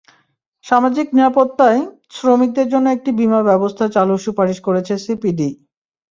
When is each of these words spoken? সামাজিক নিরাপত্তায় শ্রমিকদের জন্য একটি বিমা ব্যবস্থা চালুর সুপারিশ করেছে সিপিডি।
সামাজিক 0.65 1.07
নিরাপত্তায় 1.15 1.81
শ্রমিকদের 2.11 2.67
জন্য 2.73 2.87
একটি 2.91 3.09
বিমা 3.19 3.39
ব্যবস্থা 3.49 3.85
চালুর 3.95 4.19
সুপারিশ 4.25 4.57
করেছে 4.67 4.93
সিপিডি। 4.97 5.49